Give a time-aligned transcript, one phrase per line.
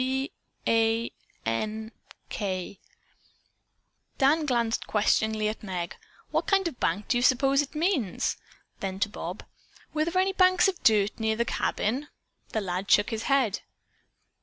[0.01, 0.31] "B
[0.65, 1.11] a
[1.45, 1.91] n
[2.29, 2.79] k."
[4.17, 5.95] Dan glanced questioningly at Meg.
[6.31, 8.35] "What kind of a bank do you suppose it means?"
[8.79, 9.43] Then to Bob:
[9.93, 12.07] "Were there any banks of dirt near the cabin?"
[12.49, 13.59] That lad shook his head.